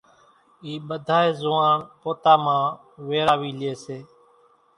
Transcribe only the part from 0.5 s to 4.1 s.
اِي ٻڌائي زوئاڻ پوتا مان ويراوي لئي سي،